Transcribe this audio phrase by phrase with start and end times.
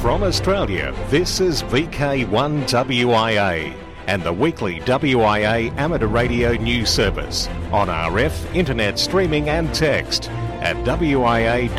[0.00, 3.74] From Australia, this is VK1WIA
[4.06, 10.30] and the weekly WIA amateur radio news service on RF, internet streaming and text
[10.60, 11.74] at wia.org.au.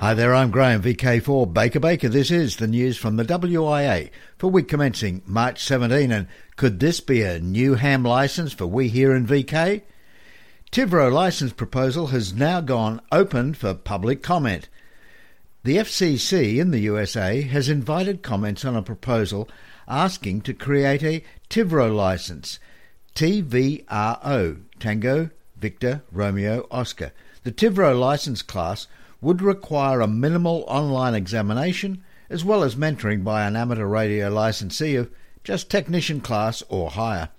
[0.00, 2.08] Hi there, I'm Graham, VK4 Baker Baker.
[2.08, 6.10] This is the news from the WIA for week commencing March 17.
[6.10, 6.26] And
[6.56, 9.82] could this be a new ham licence for we here in VK?
[10.70, 14.68] Tivro licence proposal has now gone open for public comment.
[15.64, 19.48] The FCC in the USA has invited comments on a proposal
[19.88, 22.58] asking to create a Tivro licence,
[23.14, 27.12] TVRO, Tango, Victor, Romeo, Oscar.
[27.44, 28.86] The Tivro licence class
[29.22, 34.96] would require a minimal online examination as well as mentoring by an amateur radio licensee
[34.96, 35.10] of
[35.42, 37.30] just technician class or higher.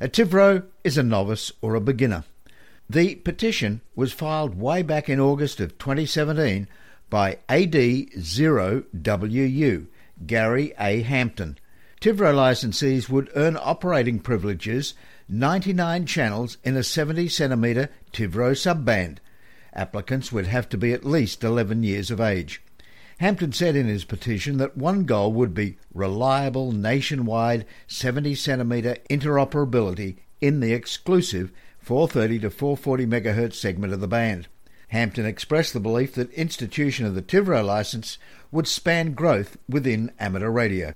[0.00, 2.24] A Tivro is a novice or a beginner.
[2.88, 6.68] The petition was filed way back in August of 2017
[7.08, 9.86] by AD0WU,
[10.26, 11.00] Gary A.
[11.00, 11.58] Hampton.
[12.00, 14.92] Tivro licensees would earn operating privileges
[15.28, 19.16] 99 channels in a 70 centimetre Tivro subband.
[19.72, 22.62] Applicants would have to be at least 11 years of age.
[23.18, 30.16] Hampton said in his petition that one goal would be reliable nationwide 70 centimetre interoperability
[30.42, 31.50] in the exclusive
[31.84, 34.48] 430 to 440 MHz segment of the band.
[34.88, 38.16] Hampton expressed the belief that institution of the Tivro license
[38.50, 40.94] would span growth within amateur radio.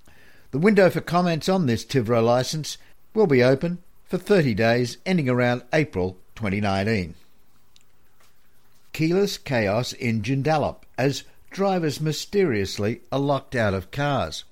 [0.51, 2.79] The window for comments on this Tivro license
[3.13, 7.15] will be open for 30 days ending around April 2019.
[8.95, 14.45] Keyless chaos in Joondalup as drivers mysteriously are locked out of cars.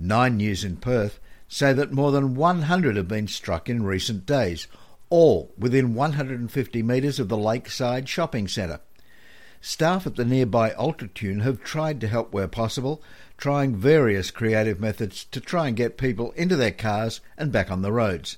[0.00, 4.66] Nine News in Perth say that more than 100 have been struck in recent days,
[5.10, 8.80] all within 150 metres of the Lakeside Shopping Centre.
[9.60, 13.02] Staff at the nearby Ultratune have tried to help where possible,
[13.36, 17.82] trying various creative methods to try and get people into their cars and back on
[17.82, 18.36] the roads.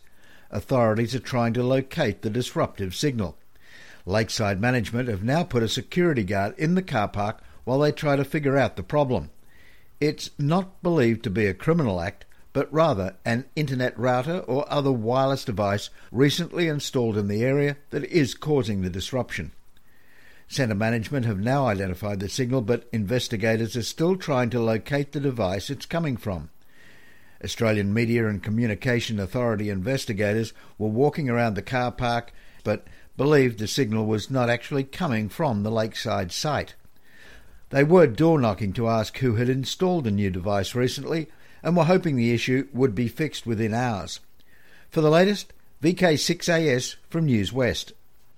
[0.50, 3.36] Authorities are trying to locate the disruptive signal.
[4.06, 8.16] Lakeside management have now put a security guard in the car park while they try
[8.16, 9.30] to figure out the problem.
[10.00, 14.92] It's not believed to be a criminal act, but rather an internet router or other
[14.92, 19.52] wireless device recently installed in the area that is causing the disruption.
[20.48, 25.20] Centre management have now identified the signal, but investigators are still trying to locate the
[25.20, 26.50] device it's coming from.
[27.44, 32.32] Australian Media and Communication Authority investigators were walking around the car park,
[32.64, 32.86] but
[33.16, 36.74] believed the signal was not actually coming from the lakeside site.
[37.70, 41.28] They were door knocking to ask who had installed the new device recently,
[41.62, 44.20] and were hoping the issue would be fixed within hours.
[44.88, 47.92] For the latest, VK6AS from News West.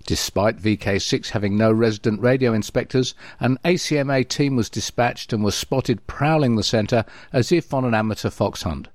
[0.04, 6.06] Despite VK6 having no resident radio inspectors, an ACMA team was dispatched and was spotted
[6.06, 8.88] prowling the centre as if on an amateur fox hunt.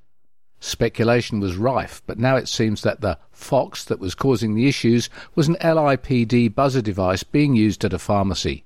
[0.59, 5.09] Speculation was rife, but now it seems that the fox that was causing the issues
[5.35, 8.65] was an LIPD buzzer device being used at a pharmacy.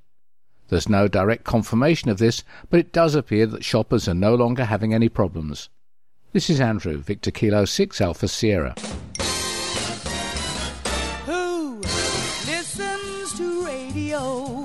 [0.71, 4.63] There's no direct confirmation of this, but it does appear that shoppers are no longer
[4.63, 5.67] having any problems.
[6.31, 8.73] This is Andrew, Victor Kilo 6 Alpha Sierra.
[11.25, 11.81] Who
[12.47, 14.63] listens to radio?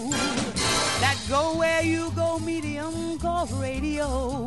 [1.01, 4.47] That go where you go medium called radio.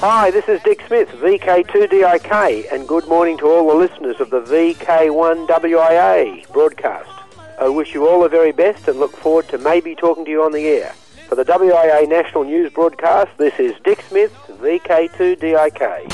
[0.00, 4.42] Hi, this is Dick Smith, VK2DIK, and good morning to all the listeners of the
[4.42, 7.17] VK1WIA broadcast.
[7.60, 10.44] I wish you all the very best and look forward to maybe talking to you
[10.44, 10.92] on the air.
[11.28, 16.12] For the WIA National News Broadcast, this is Dick Smith, VK2DIK.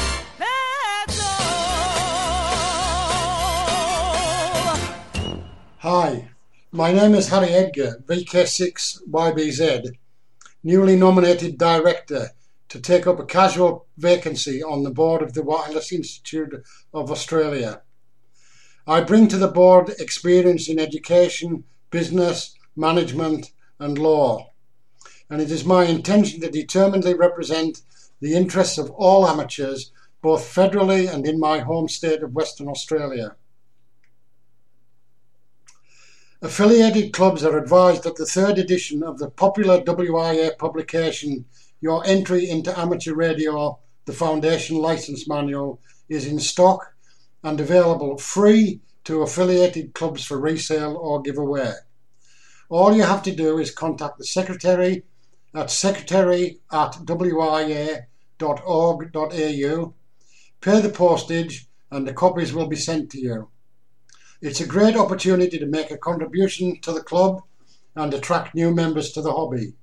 [5.80, 6.30] Hi,
[6.72, 9.90] my name is Harry Edgar, VK6YBZ,
[10.62, 12.30] newly nominated director
[12.70, 17.82] to take up a casual vacancy on the board of the Wireless Institute of Australia.
[18.86, 24.52] I bring to the board experience in education, business, management, and law,
[25.30, 27.80] and it is my intention to determinedly represent
[28.20, 29.90] the interests of all amateurs,
[30.20, 33.36] both federally and in my home state of Western Australia.
[36.42, 41.46] Affiliated clubs are advised that the third edition of the popular WIA publication,
[41.80, 46.93] Your Entry into Amateur Radio, the Foundation License Manual, is in stock
[47.44, 51.74] and available free to affiliated clubs for resale or giveaway.
[52.70, 55.04] All you have to do is contact the secretary
[55.54, 58.04] at secretary at wia.org.au,
[60.60, 63.48] pay the postage, and the copies will be sent to you.
[64.40, 67.42] It's a great opportunity to make a contribution to the club
[67.94, 69.74] and attract new members to the hobby.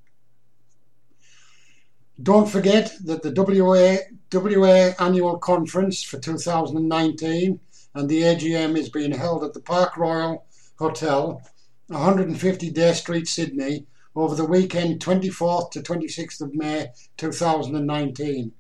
[2.24, 7.60] Don't forget that the WIA, WIA Annual Conference for 2019
[7.96, 10.46] and the AGM is being held at the Park Royal
[10.78, 11.42] Hotel,
[11.88, 18.52] 150 Day Street, Sydney, over the weekend 24th to 26th of May 2019.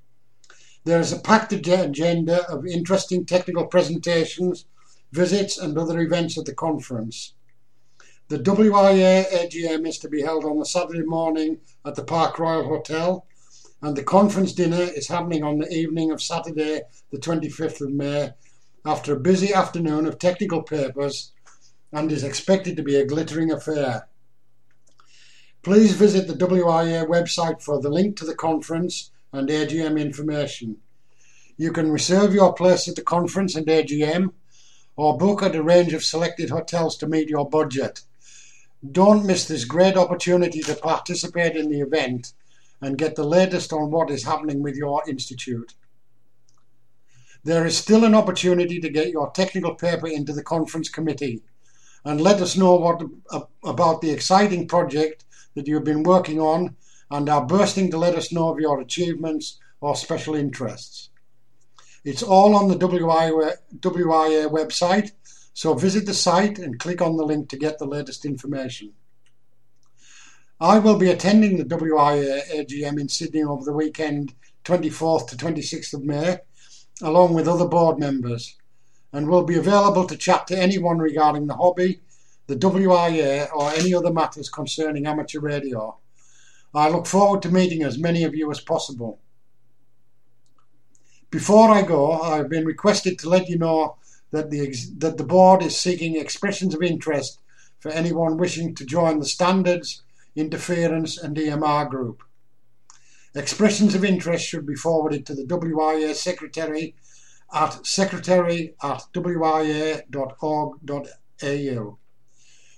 [0.85, 4.65] There is a packed agenda of interesting technical presentations,
[5.11, 7.33] visits, and other events at the conference.
[8.29, 12.63] The WIA AGM is to be held on the Saturday morning at the Park Royal
[12.63, 13.27] Hotel,
[13.81, 16.81] and the conference dinner is happening on the evening of Saturday,
[17.11, 18.31] the 25th of May,
[18.85, 21.31] after a busy afternoon of technical papers,
[21.91, 24.07] and is expected to be a glittering affair.
[25.63, 30.77] Please visit the WIA website for the link to the conference and AGM information.
[31.57, 34.31] You can reserve your place at the conference and AGM
[34.95, 38.01] or book at a range of selected hotels to meet your budget.
[38.91, 42.33] Don't miss this great opportunity to participate in the event
[42.81, 45.73] and get the latest on what is happening with your institute.
[47.43, 51.41] There is still an opportunity to get your technical paper into the conference committee
[52.05, 53.01] and let us know what
[53.31, 55.25] uh, about the exciting project
[55.55, 56.75] that you've been working on
[57.09, 61.09] and are bursting to let us know of your achievements or special interests.
[62.03, 65.11] It's all on the WIA, WIA website,
[65.53, 68.93] so visit the site and click on the link to get the latest information.
[70.61, 75.35] I will be attending the WIA uh, AGM in Sydney over the weekend, 24th to
[75.35, 76.37] 26th of May,
[77.01, 78.55] along with other board members,
[79.11, 82.01] and will be available to chat to anyone regarding the hobby,
[82.45, 85.97] the WIA, or any other matters concerning amateur radio.
[86.75, 89.19] I look forward to meeting as many of you as possible.
[91.31, 93.95] Before I go, I have been requested to let you know
[94.29, 97.39] that the, that the board is seeking expressions of interest
[97.79, 100.03] for anyone wishing to join the Standards,
[100.35, 102.21] Interference and EMR group.
[103.33, 106.93] Expressions of interest should be forwarded to the WIA Secretary
[107.53, 109.97] at secretary at wia.org.au.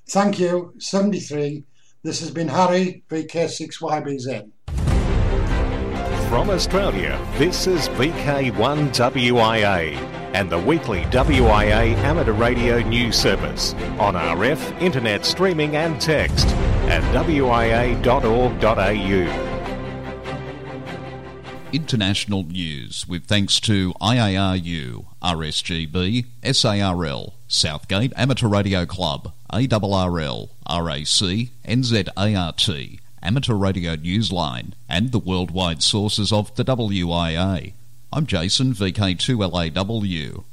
[0.10, 1.64] Thank you, 73.
[2.04, 4.52] This has been Harry, VK6YBZ.
[6.30, 9.96] From Australia, this is VK1WIA
[10.34, 16.48] and the weekly WIA amateur radio news service on RF, internet streaming and text
[16.94, 18.04] at wia.org.au.
[21.74, 33.00] International news with thanks to IARU, RSGB, SARL, Southgate Amateur Radio Club, ARRL, RAC, NZART,
[33.24, 37.74] Amateur Radio Newsline, and the worldwide sources of the WIA.
[38.12, 40.44] I'm Jason, VK2LAW.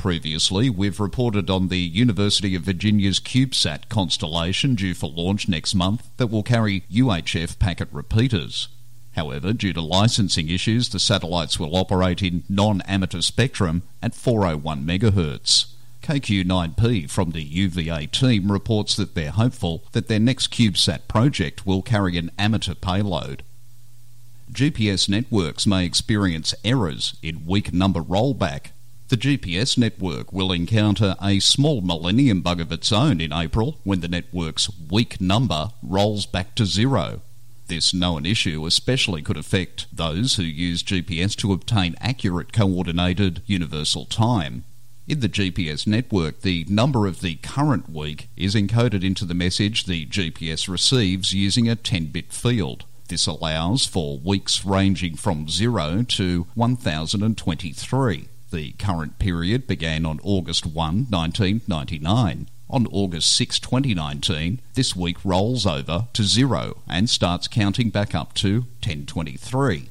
[0.00, 6.08] Previously, we've reported on the University of Virginia's CubeSat constellation due for launch next month
[6.16, 8.68] that will carry UHF packet repeaters.
[9.14, 14.86] However, due to licensing issues, the satellites will operate in non amateur spectrum at 401
[14.86, 15.66] MHz.
[16.02, 21.82] KQ9P from the UVA team reports that they're hopeful that their next CubeSat project will
[21.82, 23.42] carry an amateur payload.
[24.50, 28.68] GPS networks may experience errors in week number rollback.
[29.10, 34.02] The GPS network will encounter a small millennium bug of its own in April when
[34.02, 37.20] the network's week number rolls back to zero.
[37.66, 44.04] This known issue especially could affect those who use GPS to obtain accurate coordinated universal
[44.04, 44.62] time.
[45.08, 49.86] In the GPS network, the number of the current week is encoded into the message
[49.86, 52.84] the GPS receives using a 10 bit field.
[53.08, 58.28] This allows for weeks ranging from 0 to 1023.
[58.50, 60.74] The current period began on August 1,
[61.08, 62.48] 1999.
[62.68, 68.34] On August 6, 2019, this week rolls over to 0 and starts counting back up
[68.34, 69.90] to 1023.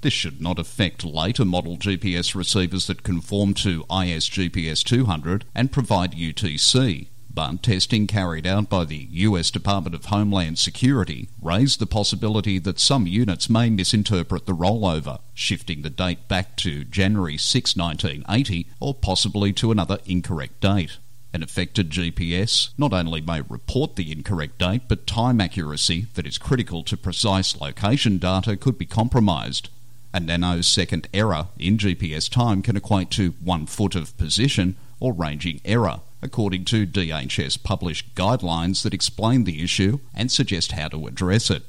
[0.00, 6.12] This should not affect later model GPS receivers that conform to ISGPS 200 and provide
[6.12, 12.58] UTC, but testing carried out by the US Department of Homeland Security raised the possibility
[12.58, 18.66] that some units may misinterpret the rollover, shifting the date back to January 6, 1980,
[18.80, 20.98] or possibly to another incorrect date.
[21.32, 26.38] An affected GPS not only may report the incorrect date, but time accuracy that is
[26.38, 29.68] critical to precise location data could be compromised,
[30.12, 35.60] a nanosecond error in GPS time can equate to one foot of position or ranging
[35.64, 41.50] error, according to DHS published guidelines that explain the issue and suggest how to address
[41.50, 41.62] it.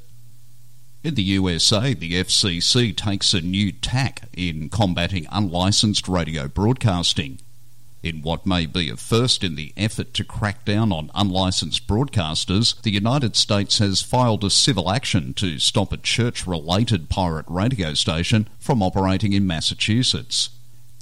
[1.02, 7.40] In the USA, the FCC takes a new tack in combating unlicensed radio broadcasting.
[8.02, 12.82] In what may be a first in the effort to crack down on unlicensed broadcasters,
[12.82, 17.94] the United States has filed a civil action to stop a church related pirate radio
[17.94, 20.50] station from operating in Massachusetts.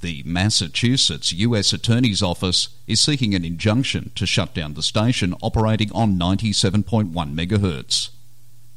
[0.00, 1.72] The Massachusetts U.S.
[1.72, 8.10] Attorney's Office is seeking an injunction to shut down the station operating on 97.1 MHz.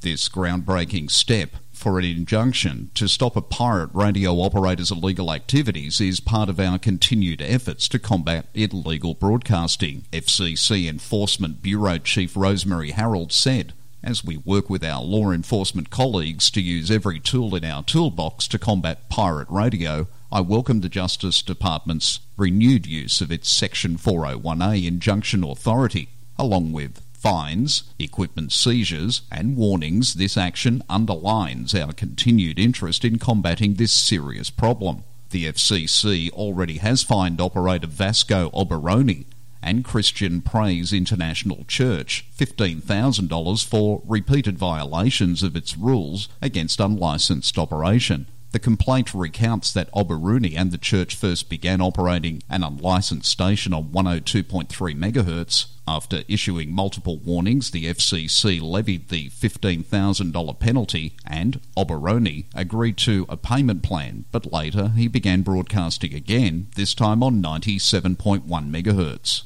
[0.02, 6.20] This groundbreaking step for an injunction to stop a pirate radio operator's illegal activities is
[6.20, 13.32] part of our continued efforts to combat illegal broadcasting, FCC Enforcement Bureau Chief Rosemary Harold
[13.32, 13.74] said.
[14.04, 18.48] As we work with our law enforcement colleagues to use every tool in our toolbox
[18.48, 24.88] to combat pirate radio, I welcome the Justice Department's renewed use of its Section 401A
[24.88, 26.08] injunction authority,
[26.40, 33.74] along with fines, equipment seizures, and warnings, this action underlines our continued interest in combating
[33.74, 35.04] this serious problem.
[35.32, 39.26] The FCC already has fined operator Vasco Oberoni
[39.62, 48.28] and Christian Praise International Church $15,000 for repeated violations of its rules against unlicensed operation.
[48.52, 53.86] The complaint recounts that Oberoni and the church first began operating an unlicensed station on
[53.92, 55.68] 102.3 MHz.
[55.88, 63.38] After issuing multiple warnings, the FCC levied the $15,000 penalty and Oberoni agreed to a
[63.38, 69.44] payment plan, but later he began broadcasting again, this time on 97.1 MHz.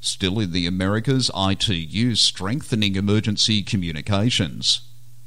[0.00, 4.80] Still in the Americas, ITU strengthening emergency communications.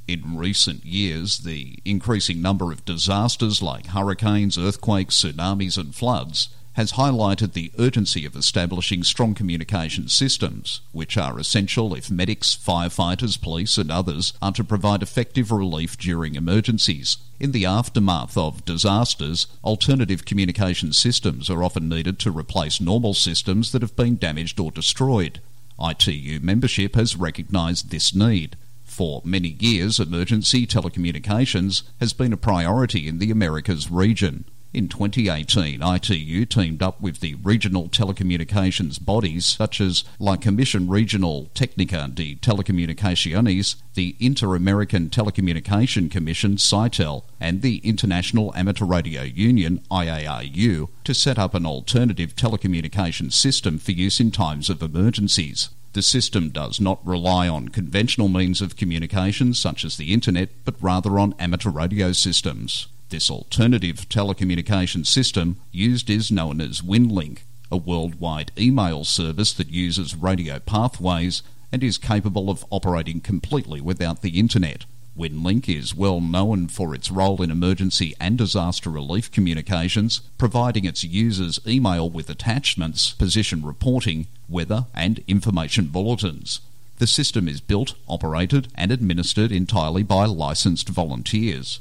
[0.07, 6.91] In recent years, the increasing number of disasters like hurricanes, earthquakes, tsunamis, and floods has
[6.91, 13.79] highlighted the urgency of establishing strong communication systems, which are essential if medics, firefighters, police,
[13.79, 17.17] and others are to provide effective relief during emergencies.
[17.39, 23.71] In the aftermath of disasters, alternative communication systems are often needed to replace normal systems
[23.71, 25.39] that have been damaged or destroyed.
[25.81, 28.57] ITU membership has recognised this need.
[28.95, 34.45] For many years, emergency telecommunications has been a priority in the Americas region.
[34.73, 41.49] In 2018, ITU teamed up with the regional telecommunications bodies such as La Comisión Regional
[41.53, 50.87] Técnica de Telecomunicaciones, the Inter-American Telecommunication Commission CITEL, and the International Amateur Radio Union IARU
[51.03, 55.67] to set up an alternative telecommunications system for use in times of emergencies.
[55.95, 60.75] The system does not rely on conventional means of communication such as the internet, but
[60.81, 62.87] rather on amateur radio systems.
[63.07, 70.17] This alternative telecommunication system used is known as WinLink, a worldwide email service that uses
[70.17, 74.83] radio pathways and is capable of operating completely without the internet.
[75.17, 81.05] WinLink is well known for its role in emergency and disaster relief communications, providing its
[81.05, 86.60] users email with attachments, position reporting, weather, and information bulletins.
[86.98, 91.79] The system is built, operated, and administered entirely by licensed volunteers.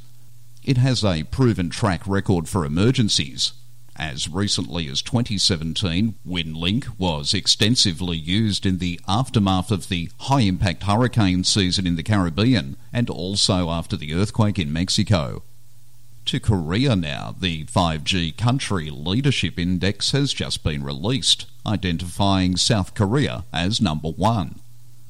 [0.63, 3.53] It has a proven track record for emergencies,
[3.97, 10.83] as recently as 2017, WinLink was extensively used in the aftermath of the high impact
[10.83, 15.43] hurricane season in the Caribbean and also after the earthquake in Mexico.
[16.27, 23.45] To Korea now, the 5G Country Leadership Index has just been released, identifying South Korea
[23.53, 24.61] as number one.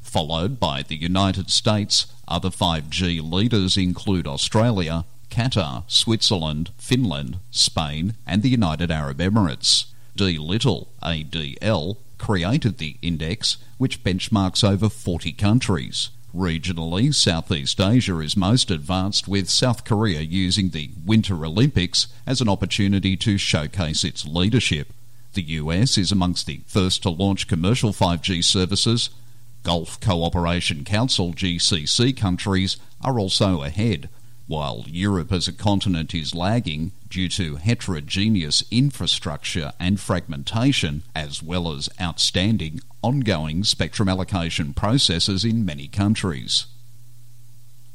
[0.02, 8.40] Followed by the United States, other 5G leaders include Australia, Qatar, Switzerland, Finland, Spain, and
[8.40, 9.86] the United Arab Emirates.
[10.14, 10.38] D.
[10.38, 16.10] Little, ADL, created the index, which benchmarks over 40 countries.
[16.32, 22.48] Regionally, Southeast Asia is most advanced, with South Korea using the Winter Olympics as an
[22.48, 24.92] opportunity to showcase its leadership.
[25.32, 29.10] The US is amongst the first to launch commercial 5G services.
[29.64, 34.08] Gulf Cooperation Council GCC countries are also ahead,
[34.46, 41.72] while Europe as a continent is lagging due to heterogeneous infrastructure and fragmentation, as well
[41.72, 46.66] as outstanding ongoing spectrum allocation processes in many countries.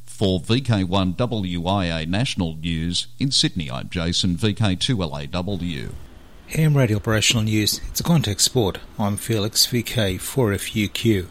[0.06, 5.91] For VK1WIA National News in Sydney, I'm Jason, VK2LAW.
[6.56, 8.79] AM Radio Operational News, it's a contact sport.
[8.98, 11.27] I'm Felix, VK4FUQ.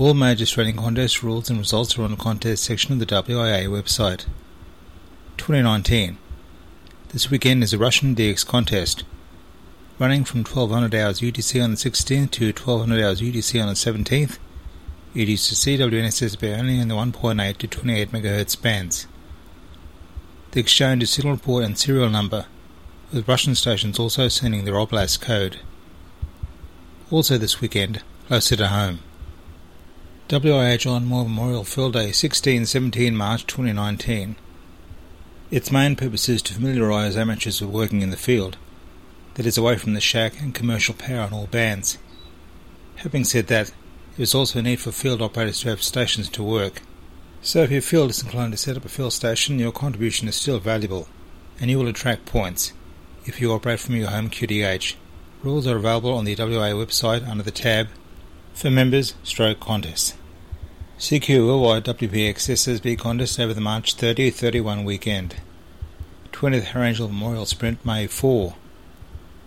[0.00, 3.68] All major Australian contest rules and results are on the contest section of the WIA
[3.68, 4.24] website.
[5.36, 6.16] 2019.
[7.10, 9.04] This weekend is a Russian DX contest,
[9.98, 14.38] running from 1200 hours UTC on the 16th to 1200 hours UTC on the 17th.
[15.14, 19.06] It is to CWNSSB only in the 1.8 to 28 MHz bands.
[20.52, 22.46] The exchange is signal report and serial number
[23.12, 25.58] with Russian stations also sending their oblast code.
[27.10, 29.00] Also this weekend, closer to home.
[30.30, 34.36] John Moore Memorial Field Day 16-17 March 2019.
[35.50, 38.56] Its main purpose is to familiarise amateurs with working in the field,
[39.34, 41.98] that is away from the shack and commercial power on all bands.
[42.98, 43.72] Having said that,
[44.16, 46.82] there is also a need for field operators to have stations to work.
[47.42, 50.36] So if your field is inclined to set up a field station, your contribution is
[50.36, 51.08] still valuable,
[51.60, 52.72] and you will attract points
[53.26, 54.94] if you operate from your home QTH.
[55.42, 57.88] Rules are available on the WIA website under the tab
[58.54, 60.14] for members stroke contests.
[61.00, 65.36] CQ Worldwide WPX SSB contest over the March 30-31 weekend.
[66.30, 68.54] 20th Harry Angel Memorial Sprint May 4.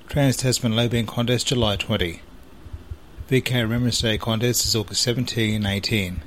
[0.09, 2.21] Trans Tasman Low Band Contest July 20.
[3.29, 6.23] VK Remembrance Day Contest is August 17 18.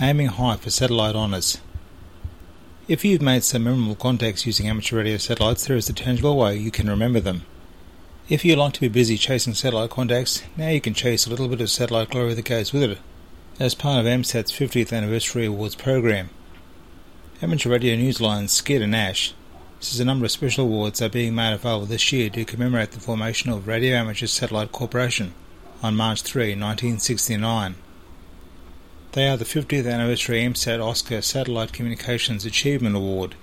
[0.00, 1.58] Aiming high for satellite honours.
[2.86, 6.56] If you've made some memorable contacts using amateur radio satellites, there is a tangible way
[6.56, 7.42] you can remember them.
[8.28, 11.48] If you like to be busy chasing satellite contacts, now you can chase a little
[11.48, 12.98] bit of satellite glory that goes with it,
[13.60, 16.28] as part of AMSAT's 50th Anniversary Awards program.
[17.40, 19.32] Amateur Radio Newsline Skeeter Nash
[19.78, 22.98] says a number of special awards are being made available this year to commemorate the
[22.98, 25.34] formation of Radio Amateur Satellite Corporation
[25.84, 27.76] on March 3, 1969.
[29.12, 33.36] They are the 50th Anniversary AMSAT Oscar Satellite Communications Achievement Award,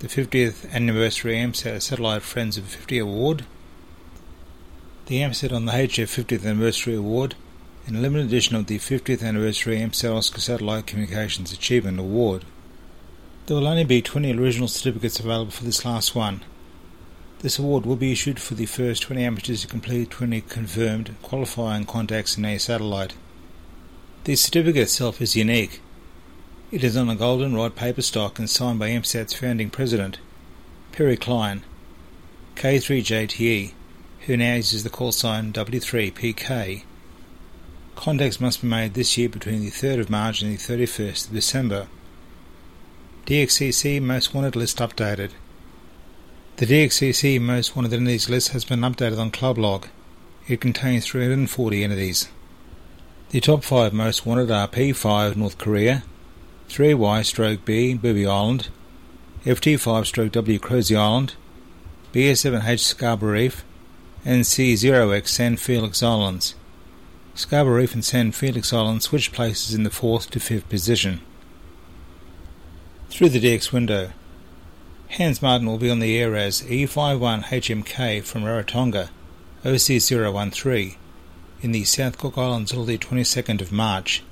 [0.00, 3.44] the 50th Anniversary AMSAT Satellite Friends of 50 Award,
[5.06, 7.36] the AMSAT on the HF 50th Anniversary Award,
[7.88, 12.44] and a limited edition of the 50th Anniversary AMSAT Oscar Satellite Communications Achievement Award.
[13.46, 16.42] There will only be 20 original certificates available for this last one.
[17.38, 21.86] This award will be issued for the first 20 amateurs to complete 20 confirmed qualifying
[21.86, 23.14] contacts in a satellite.
[24.24, 25.80] The certificate itself is unique.
[26.70, 30.18] It is on a golden rod paper stock and signed by AMSAT's founding president,
[30.92, 31.64] Perry Klein,
[32.54, 33.72] K3JTE,
[34.26, 36.82] who now uses the call sign W3PK.
[37.98, 41.34] Contacts must be made this year between the 3rd of March and the 31st of
[41.34, 41.88] December.
[43.26, 45.32] DXCC Most Wanted list updated.
[46.58, 49.88] The DXCC Most Wanted Entities list has been updated on Clublog.
[50.46, 52.28] It contains 340 entities.
[53.30, 56.04] The top 5 most wanted are P5 North Korea,
[56.68, 58.68] 3Y stroke B Bouvet Island,
[59.44, 61.34] FT5 stroke W Crozet Island,
[62.12, 63.64] BS7H Scarborough Reef,
[64.24, 66.54] and C0X San Felix Islands.
[67.38, 71.20] Scarborough Reef and San Felix Islands switch places in the 4th to 5th position.
[73.10, 74.10] Through the DX window,
[75.10, 79.10] Hans Martin will be on the air as E51HMK from Rarotonga,
[79.64, 80.96] OC013,
[81.62, 84.24] in the South Cook Islands until the 22nd of March.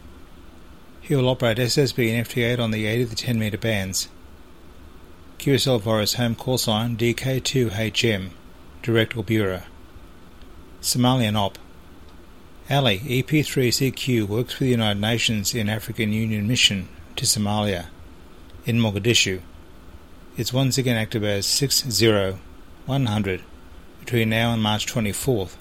[1.00, 4.08] He will operate SSB and FT8 on the 8 of the 10 metre bands.
[5.38, 8.30] QSL Virus home call sign DK2HM,
[8.82, 9.62] Direct Bureau.
[10.82, 11.56] Somalian Op.
[12.68, 17.86] Ali, EP3CQ works for the United Nations in African Union Mission to Somalia,
[18.64, 19.40] in Mogadishu.
[20.36, 23.42] It's once again active as 60100
[24.00, 25.54] between now and March 24th.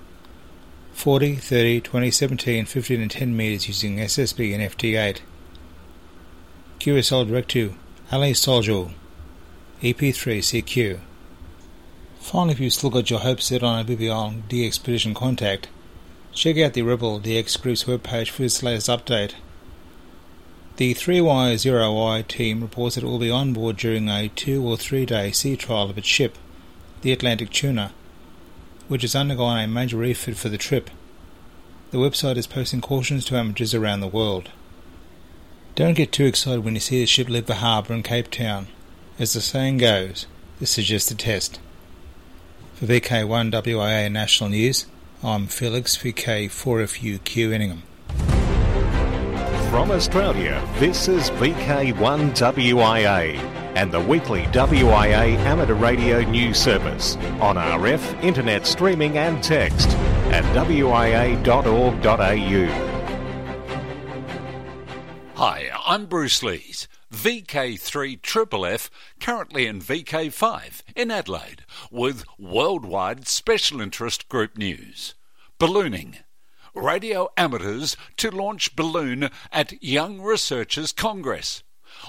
[0.94, 5.20] 40, 30, 20, 17, 15 and 10 metres using SSB and FT8.
[6.80, 7.76] QSL Direct to
[8.12, 8.94] Ali Soljo,
[9.84, 11.00] EP3CQ.
[12.20, 15.68] Finally, if you've still got your hopes set on a BBL DX Expedition contact,
[16.36, 19.36] check out the Rebel DX Group's webpage for its latest update.
[20.76, 25.06] The 3Y0Y team reports that it will be on board during a two or three
[25.06, 26.38] day sea trial of its ship,
[27.02, 27.93] the Atlantic Tuna,
[28.89, 30.89] which has undergone a major refit for the trip.
[31.91, 34.50] The website is posting cautions to amateurs around the world.
[35.76, 38.67] Don't get too excited when you see the ship leave the harbour in Cape Town.
[39.17, 40.26] As the saying goes,
[40.60, 41.62] this is just a test.
[42.74, 44.86] For VK1WIA National News,
[45.26, 47.82] I'm Felix VK4FUQ Inningham.
[49.72, 53.36] From Australia, this is VK1WIA
[53.76, 59.90] and the weekly WIA amateur radio news service on RF, internet streaming and text
[60.30, 61.96] at wia.org.au.
[65.34, 66.88] Hi, I'm Bruce Lees.
[67.13, 68.89] VK3FFF,
[69.20, 75.15] currently in VK5 in Adelaide, with worldwide special interest group news.
[75.60, 76.18] Ballooning.
[76.74, 81.63] Radio amateurs to launch balloon at Young Researchers Congress.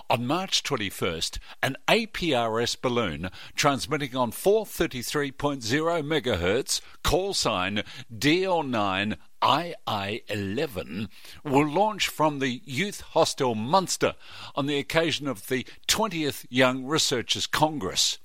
[0.09, 7.83] On March 21st, an APRS balloon transmitting on 433.0 MHz, call sign
[8.17, 11.09] DL9 II11,
[11.43, 14.15] will launch from the Youth Hostel Munster
[14.55, 18.19] on the occasion of the 20th Young Researchers Congress.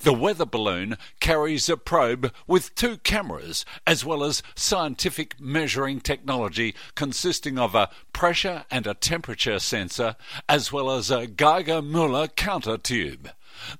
[0.00, 6.74] The weather balloon carries a probe with two cameras, as well as scientific measuring technology
[6.94, 10.16] consisting of a pressure and a temperature sensor,
[10.48, 13.30] as well as a Geiger Muller counter tube.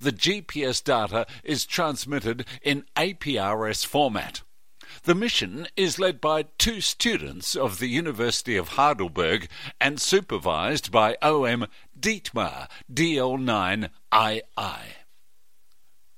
[0.01, 4.43] The GPS data is transmitted in APRS format.
[5.05, 9.49] The mission is led by two students of the University of Heidelberg
[9.81, 11.67] and supervised by OM
[11.99, 13.91] Dietmar DL9II.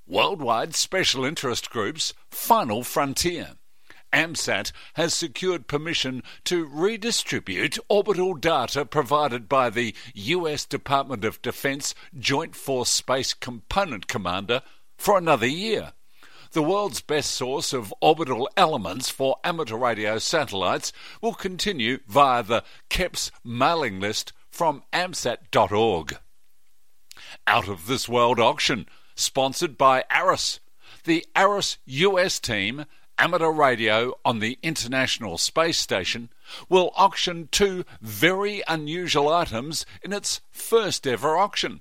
[0.07, 3.53] Worldwide Special Interest Group's Final Frontier.
[4.13, 11.95] AMSAT has secured permission to redistribute orbital data provided by the US Department of Defense
[12.19, 14.61] Joint Force Space Component Commander
[14.99, 15.95] for another year.
[16.53, 22.63] The world's best source of orbital elements for amateur radio satellites will continue via the
[22.91, 26.19] KEPS mailing list from amsat.org.
[27.47, 30.61] Out of this world auction sponsored by ARISS,
[31.05, 32.87] The ARISS US team,
[33.19, 36.31] amateur radio on the International Space Station,
[36.69, 41.81] will auction two very unusual items in its first ever auction.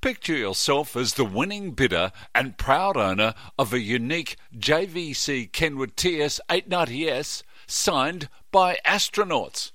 [0.00, 6.40] Picture yourself as the winning bidder and proud owner of a unique JVC Kenwood TS
[6.48, 9.72] 890S signed by astronauts.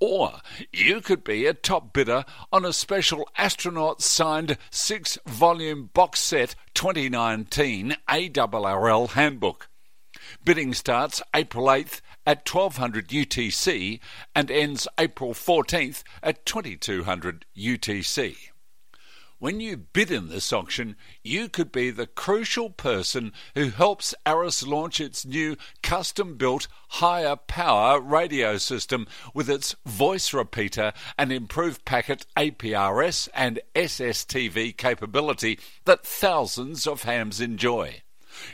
[0.00, 0.40] Or
[0.72, 6.54] you could be a top bidder on a special astronaut signed six volume box set
[6.74, 9.68] 2019 ARRL handbook.
[10.44, 13.98] Bidding starts April 8th at 1200 UTC
[14.34, 18.36] and ends April 14th at 2200 UTC.
[19.40, 24.66] When you bid in this auction, you could be the crucial person who helps ARISS
[24.66, 31.84] launch its new custom built higher power radio system with its voice repeater and improved
[31.84, 38.02] packet APRS and SSTV capability that thousands of hams enjoy.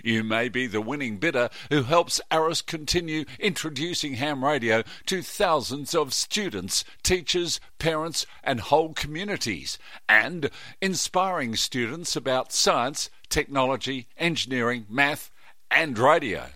[0.02, 5.94] You may be the winning bidder who helps ARISS continue introducing ham radio to thousands
[5.94, 15.30] of students, teachers, parents, and whole communities, and inspiring students about science, technology, engineering, math,
[15.70, 16.46] and radio.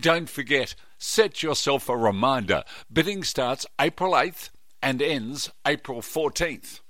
[0.00, 2.64] Don't forget, set yourself a reminder.
[2.92, 4.50] Bidding starts April 8th
[4.82, 6.80] and ends April 14th.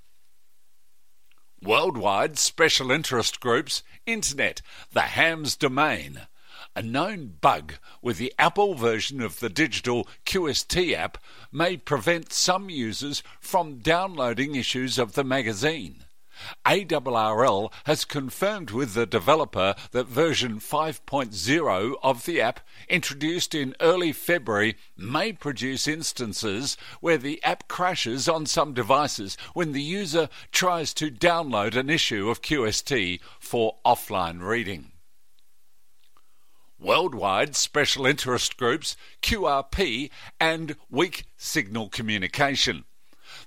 [1.63, 6.23] Worldwide Special Interest Groups Internet, the ham's domain.
[6.75, 11.19] A known bug with the Apple version of the digital QST app
[11.53, 16.07] may prevent some users from downloading issues of the magazine.
[16.65, 24.13] ARRL has confirmed with the developer that version 5.0 of the app, introduced in early
[24.13, 30.95] February, may produce instances where the app crashes on some devices when the user tries
[30.95, 34.93] to download an issue of QST for offline reading.
[36.79, 42.85] Worldwide Special Interest Groups, QRP, and Weak Signal Communication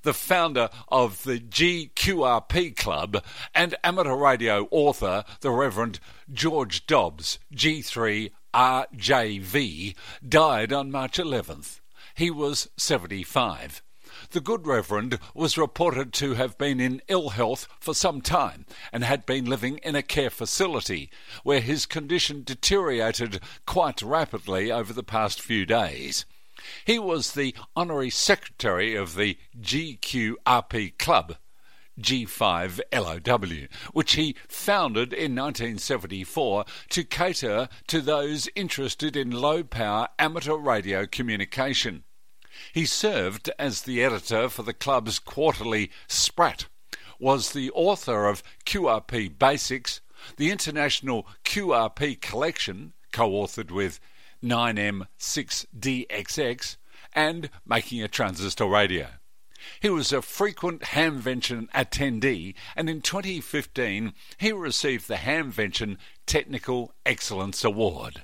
[0.04, 3.24] the founder of the GQRP Club,
[3.56, 6.00] and amateur radio author, the Reverend
[6.32, 9.96] George Dobbs, G3RJV,
[10.28, 11.80] died on March 11th.
[12.16, 13.82] He was 75.
[14.30, 19.04] The good Reverend was reported to have been in ill health for some time and
[19.04, 21.10] had been living in a care facility
[21.44, 26.26] where his condition deteriorated quite rapidly over the past few days.
[26.86, 31.38] He was the honorary secretary of the GQRP Club,
[32.00, 40.56] G5LOW, which he founded in 1974 to cater to those interested in low power amateur
[40.56, 42.04] radio communication.
[42.72, 46.68] He served as the editor for the club's quarterly Sprat,
[47.20, 50.02] was the author of QRP Basics,
[50.38, 54.00] the International QRP Collection, co authored with
[54.44, 56.78] 9M6DXX,
[57.16, 59.08] and making a transistor radio.
[59.80, 67.64] He was a frequent Hamvention attendee, and in 2015 he received the Hamvention Technical Excellence
[67.64, 68.24] Award.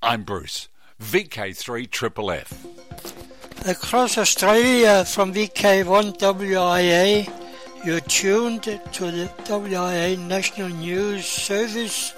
[0.00, 0.68] I'm Bruce,
[1.02, 2.52] VK3FFF.
[3.68, 7.28] Across Australia from VK1WIA,
[7.84, 12.14] you're tuned to the WIA National News Service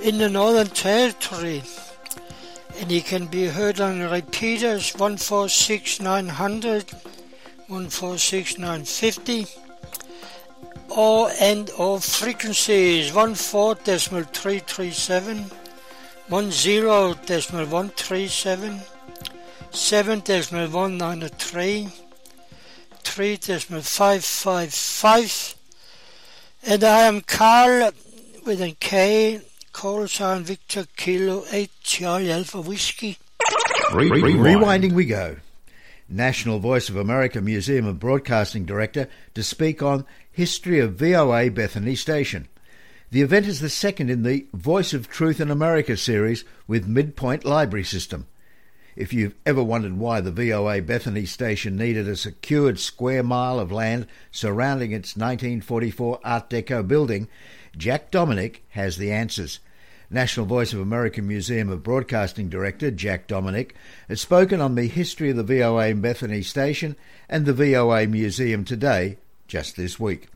[0.00, 1.62] in the Northern Territory
[2.78, 6.90] and he can be heard on repeaters 146900,
[7.68, 9.46] 146950,
[10.88, 15.50] or and or frequencies 14.337,
[16.28, 18.80] 10.137,
[19.70, 21.92] 7.193,
[23.02, 25.54] 3.555,
[26.66, 27.92] and I am Carl
[28.44, 29.40] with a K
[29.76, 33.18] call sign Victor Kilo 8 Charlie Alpha Whiskey.
[33.92, 35.36] Re- re- rewinding we go.
[36.08, 41.94] National Voice of America Museum of Broadcasting Director to speak on History of VOA Bethany
[41.94, 42.48] Station.
[43.10, 47.44] The event is the second in the Voice of Truth in America series with Midpoint
[47.44, 48.26] Library System.
[48.96, 53.70] If you've ever wondered why the VOA Bethany station needed a secured square mile of
[53.70, 57.28] land surrounding its 1944 Art Deco building,
[57.76, 59.60] Jack Dominic has the answers.
[60.08, 63.74] National Voice of America Museum of Broadcasting Director Jack Dominic
[64.08, 66.96] has spoken on the history of the VOA Bethany station
[67.28, 70.28] and the VOA Museum today, just this week.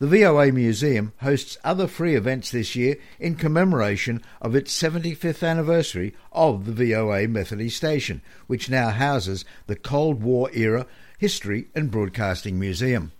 [0.00, 6.14] The VOA Museum hosts other free events this year in commemoration of its 75th anniversary
[6.32, 10.86] of the VOA Bethany station, which now houses the Cold War era
[11.18, 13.12] History and Broadcasting Museum.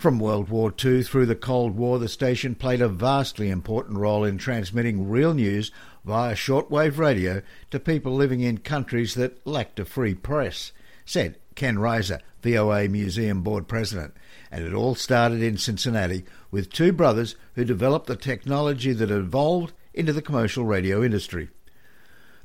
[0.00, 4.24] From World War II through the Cold War, the station played a vastly important role
[4.24, 5.70] in transmitting real news
[6.06, 10.72] via shortwave radio to people living in countries that lacked a free press,
[11.04, 14.14] said Ken Reiser, VOA Museum Board President
[14.50, 19.74] and it all started in Cincinnati with two brothers who developed the technology that evolved
[19.92, 21.50] into the commercial radio industry.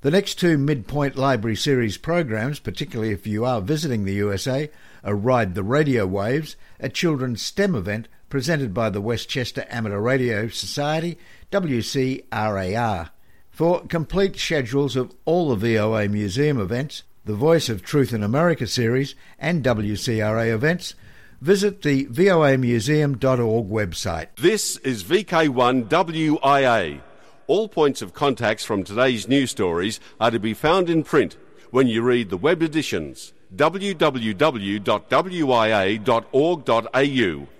[0.05, 4.69] The next two Midpoint Library Series programs, particularly if you are visiting the USA,
[5.03, 10.47] are Ride the Radio Waves, a children's STEM event presented by the Westchester Amateur Radio
[10.47, 11.17] Society,
[11.51, 13.09] WCRAR.
[13.49, 18.67] For complete schedules of all the VOA Museum events, the Voice of Truth in America
[18.67, 20.93] series, and WCRA events,
[21.41, 24.27] visit the voamuseum.org website.
[24.35, 27.01] This is VK1WIA.
[27.47, 31.37] All points of contacts from today's news stories are to be found in print
[31.69, 34.27] when you read the web editions www.wia.org.au.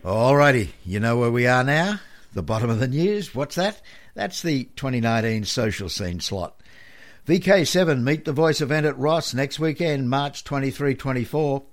[0.04, 2.00] Alrighty, you know where we are now?
[2.34, 3.34] The bottom of the news.
[3.36, 3.82] What's that?
[4.16, 6.60] That's the 2019 social scene slot.
[7.28, 11.64] VK7 Meet the Voice event at Ross next weekend, March 23 24.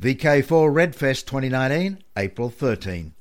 [0.00, 3.14] VK4 Redfest 2019, April 13.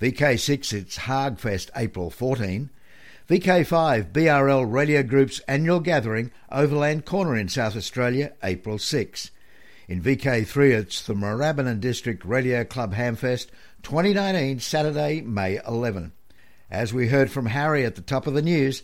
[0.00, 2.70] VK6 it's HARGfest, April 14.
[3.28, 9.30] VK5 BRL Radio Group's annual gathering, Overland Corner in South Australia, April 6.
[9.86, 13.48] In VK3 it's the Moorabbin District Radio Club Hamfest
[13.82, 16.12] 2019, Saturday, May 11.
[16.70, 18.82] As we heard from Harry at the top of the news,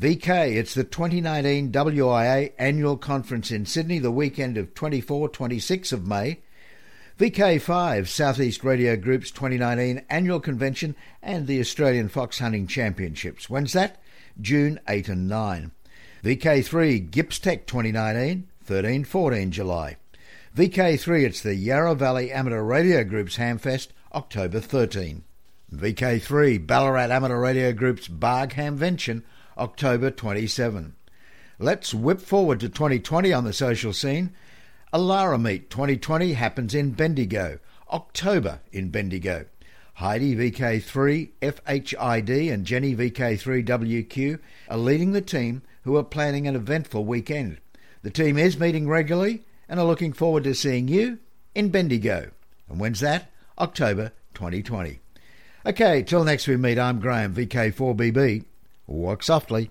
[0.00, 6.06] VK, it's the 2019 WIA Annual Conference in Sydney, the weekend of 24 26 of
[6.06, 6.38] May.
[7.22, 13.48] VK5, Southeast Radio Group's 2019 annual convention and the Australian Fox Hunting Championships.
[13.48, 14.02] When's that?
[14.40, 15.70] June 8 and 9.
[16.24, 19.98] VK3, GippsTech 2019, 13 14 July.
[20.56, 25.22] VK3, it's the Yarra Valley Amateur Radio Group's Hamfest, October 13.
[25.72, 29.22] VK3, Ballarat Amateur Radio Group's Barg Hamvention,
[29.56, 30.96] October 27.
[31.60, 34.32] Let's whip forward to 2020 on the social scene.
[34.92, 37.58] Alara Meet 2020 happens in Bendigo,
[37.90, 39.46] October in Bendigo.
[39.94, 46.54] Heidi VK3 FHID and Jenny VK3 WQ are leading the team who are planning an
[46.54, 47.56] eventful weekend.
[48.02, 51.20] The team is meeting regularly and are looking forward to seeing you
[51.54, 52.30] in Bendigo.
[52.68, 53.30] And when's that?
[53.58, 55.00] October 2020.
[55.64, 58.44] Okay, till next we meet, I'm Graham, VK4BB.
[58.86, 59.70] Walk softly.